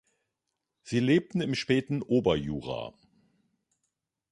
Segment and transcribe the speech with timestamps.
[0.81, 2.95] Sie lebten im späten Oberjura.